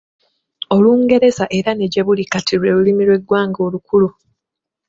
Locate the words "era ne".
1.57-1.85